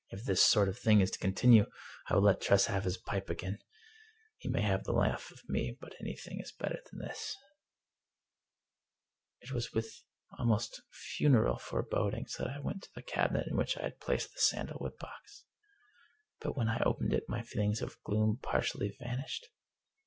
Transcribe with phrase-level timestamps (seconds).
[0.09, 1.67] "If this sort of thing is to continue,
[2.07, 3.59] I will let Tress have his pipe again.
[4.39, 7.35] He may have the laugh of me, but anything is better than this."
[9.41, 9.93] It was with
[10.39, 14.39] almost funereal forebodings that I went to the cabinet in which I had placed the
[14.39, 15.43] sandalwood box.
[16.39, 19.49] But when I opened it my feelings of gloom partially vanished.